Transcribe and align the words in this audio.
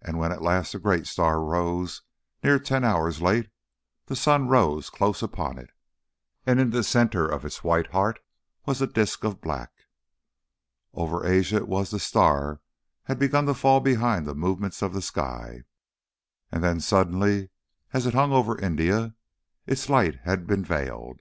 And 0.00 0.20
when 0.20 0.30
at 0.30 0.40
last 0.40 0.70
the 0.70 0.78
great 0.78 1.04
star 1.08 1.42
rose 1.42 2.02
near 2.44 2.60
ten 2.60 2.84
hours 2.84 3.20
late, 3.20 3.50
the 4.06 4.14
sun 4.14 4.46
rose 4.46 4.88
close 4.88 5.20
upon 5.20 5.58
it, 5.58 5.70
and 6.46 6.60
in 6.60 6.70
the 6.70 6.84
centre 6.84 7.26
of 7.26 7.44
its 7.44 7.64
white 7.64 7.88
heart 7.88 8.20
was 8.66 8.80
a 8.80 8.86
disc 8.86 9.24
of 9.24 9.40
black. 9.40 9.72
Over 10.94 11.26
Asia 11.26 11.56
it 11.56 11.66
was 11.66 11.90
the 11.90 11.98
star 11.98 12.60
had 13.06 13.18
begun 13.18 13.46
to 13.46 13.54
fall 13.54 13.80
behind 13.80 14.26
the 14.28 14.34
movement 14.36 14.80
of 14.80 14.92
the 14.94 15.02
sky, 15.02 15.64
and 16.52 16.62
then 16.62 16.78
suddenly, 16.78 17.50
as 17.92 18.06
it 18.06 18.14
hung 18.14 18.30
over 18.32 18.56
India, 18.60 19.16
its 19.66 19.88
light 19.88 20.20
had 20.20 20.46
been 20.46 20.64
veiled. 20.64 21.18